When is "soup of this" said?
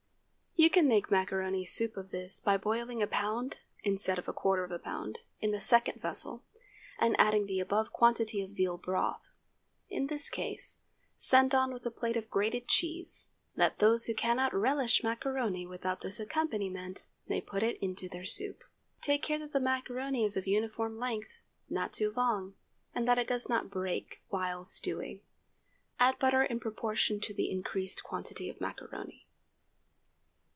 1.65-2.39